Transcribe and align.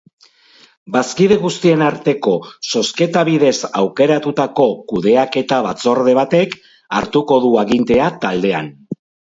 Bazkide 0.93 1.35
guztien 1.43 1.83
arteko 1.87 2.33
zozketa 2.71 3.23
bidez 3.29 3.53
aukeratutako 3.83 4.67
kudeaketa 4.95 5.61
batzorde 5.69 6.19
batek 6.23 6.59
hartuko 7.01 7.43
du 7.47 7.57
agintea 7.67 8.15
taldean. 8.27 8.77